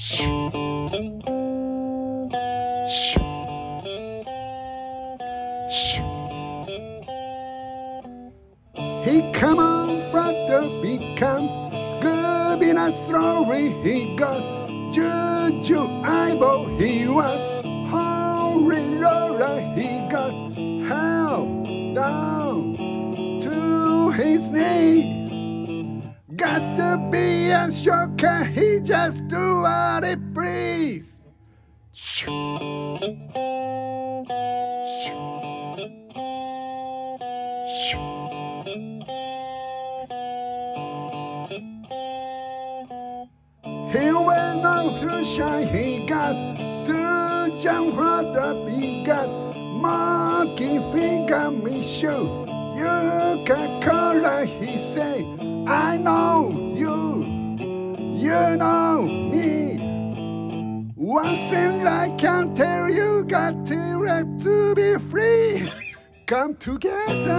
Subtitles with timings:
[0.00, 0.06] He
[9.32, 11.48] come on front of he come
[12.00, 14.68] good in a story he got.
[14.92, 20.32] Juju eyeball he was holy roller he got.
[20.86, 21.44] Hell
[21.92, 22.76] down
[23.40, 26.04] to his knee.
[26.36, 31.14] Got to be a can he just do what he please.
[43.90, 46.56] He went on to shine, he got
[46.86, 52.44] to jump from the big got monkey finger me show.
[52.76, 55.24] You can call it, he say,
[55.66, 56.67] I know
[58.28, 59.78] you know me.
[60.94, 65.72] One thing I can tell you, got to right to be free.
[66.26, 67.32] Come together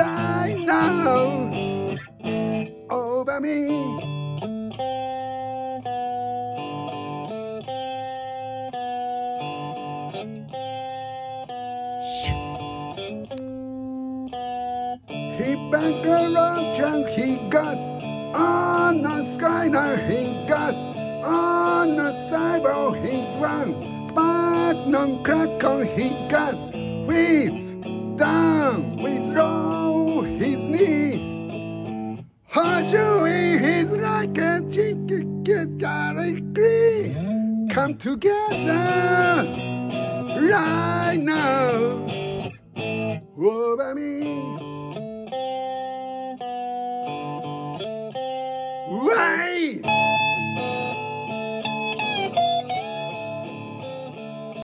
[0.00, 1.96] right now
[2.90, 3.66] over me.
[15.38, 17.78] He back around he got
[18.34, 20.74] on the sky now he got
[21.24, 26.56] on the cyber oh, he run spark non crack on he got
[27.06, 32.24] with down with roll his knee.
[32.52, 35.68] Hajui he's like a chicken get
[36.18, 37.14] agree
[37.70, 39.44] come together
[40.50, 42.06] right now.
[43.38, 44.37] Over me